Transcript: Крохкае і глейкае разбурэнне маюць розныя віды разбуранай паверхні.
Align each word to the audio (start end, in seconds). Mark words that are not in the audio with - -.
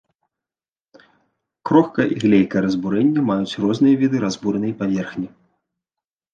Крохкае 1.71 2.07
і 2.15 2.17
глейкае 2.25 2.61
разбурэнне 2.67 3.21
маюць 3.29 3.59
розныя 3.69 3.95
віды 4.03 4.17
разбуранай 4.27 4.77
паверхні. 4.83 5.27